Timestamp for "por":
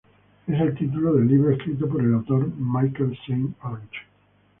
1.87-2.01